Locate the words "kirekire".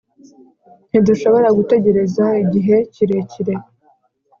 2.93-3.53